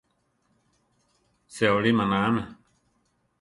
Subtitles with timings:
[1.55, 2.43] Seolí manáame.